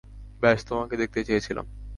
ব্যস 0.41 0.59
তোমাকে 0.69 0.95
দেখতে 0.97 1.19
চেয়েছিলাম। 1.27 1.65